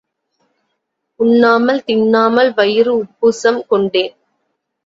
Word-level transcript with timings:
உண்ணாமல் 1.19 1.81
தின்னாமல் 1.87 2.51
வயிறு 2.53 2.93
உப்புசம் 2.95 3.61
கொண்டேன். 3.67 4.13